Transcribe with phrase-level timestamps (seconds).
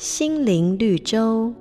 [0.00, 1.52] 心灵绿洲。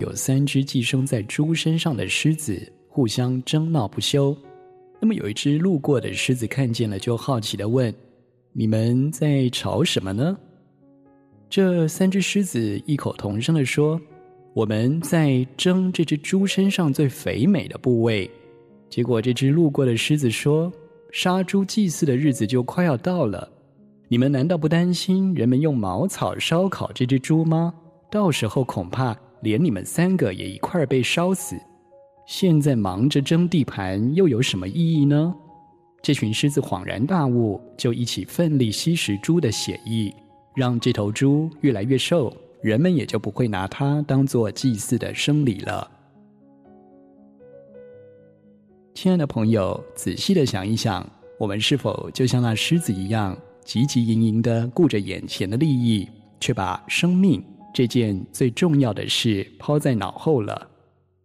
[0.00, 4.36] 有三只寄生在猪身上的狮子互相争闹不休。
[5.00, 7.92] 那么有一只路过的狮子看见了，就好奇的问
[8.52, 10.36] ：“你们在吵什么呢？”
[11.48, 13.98] 这三只狮子异口同声的说
[14.52, 18.30] ：“我们在争这只猪身上最肥美的部位。”
[18.90, 20.70] 结果这只路过的狮子说
[21.12, 23.50] ：“杀猪祭祀的日子就快要到了，
[24.08, 27.74] 你们难道不担心人们用茅草烧烤这只猪吗？
[28.10, 31.54] 到时候恐怕……”连你们三个也一块儿被烧死，
[32.26, 35.32] 现在忙着争地盘又有什么意义呢？
[36.02, 40.12] 这群狮子恍然大悟，就一起奋力吸食猪的血液，
[40.54, 45.88] 让这头猪越来越瘦，人们也就不会拿它当做祭祀的生礼了。
[48.94, 53.36] 亲爱的朋友，仔细的想一想，我们是否就像那狮子一样，
[53.66, 56.08] 汲汲营营的顾着眼前的利益，
[56.38, 57.42] 却把生命，
[57.74, 60.70] 这件最重要的事抛在脑后了。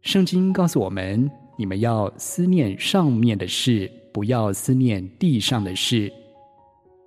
[0.00, 6.10] 圣经告诉我们：你们要思念上面的事，不要思念地上的事，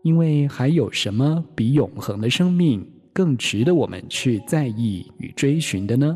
[0.04, 6.16] 因为还有什么比永恒的生命更值得我们去在意与追寻的呢？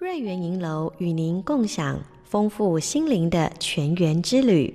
[0.00, 4.74] 瑞园银楼与您共享丰富心灵的泉源之旅。